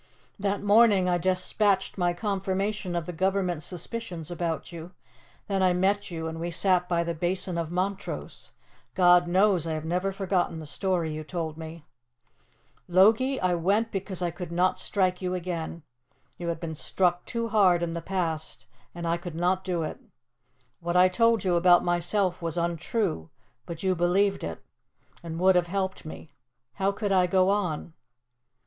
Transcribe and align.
That 0.39 0.63
morning 0.63 1.07
I 1.07 1.19
despatched 1.19 1.95
my 1.95 2.11
confirmation 2.13 2.95
of 2.95 3.05
the 3.05 3.13
Government's 3.13 3.65
suspicions 3.67 4.31
about 4.31 4.71
you. 4.71 4.93
Then 5.47 5.61
I 5.61 5.73
met 5.73 6.09
you 6.09 6.25
and 6.27 6.39
we 6.39 6.49
sat 6.49 6.89
by 6.89 7.03
the 7.03 7.13
Basin 7.13 7.55
of 7.55 7.69
Montrose. 7.71 8.49
God 8.95 9.27
knows 9.27 9.67
I 9.67 9.73
have 9.73 9.85
never 9.85 10.11
forgotten 10.11 10.57
the 10.57 10.65
story 10.65 11.13
you 11.13 11.23
told 11.23 11.55
me. 11.55 11.85
"Logie, 12.87 13.39
I 13.41 13.53
went 13.53 13.91
because 13.91 14.23
I 14.23 14.31
could 14.31 14.51
not 14.51 14.79
strike 14.79 15.21
you 15.21 15.35
again. 15.35 15.83
You 16.39 16.47
had 16.47 16.59
been 16.59 16.73
struck 16.73 17.23
too 17.25 17.49
hard 17.49 17.83
in 17.83 17.93
the 17.93 18.01
past, 18.01 18.65
and 18.95 19.05
I 19.05 19.17
could 19.17 19.35
not 19.35 19.63
do 19.63 19.83
it. 19.83 19.99
What 20.79 20.97
I 20.97 21.09
told 21.09 21.43
you 21.43 21.53
about 21.53 21.85
myself 21.85 22.41
was 22.41 22.57
untrue, 22.57 23.29
but 23.67 23.83
you 23.83 23.93
believed 23.93 24.43
it, 24.43 24.63
and 25.21 25.37
would 25.39 25.55
have 25.55 25.67
helped 25.67 26.05
me. 26.05 26.29
How 26.81 26.91
could 26.91 27.11
I 27.11 27.27
go 27.27 27.51
on? 27.51 27.93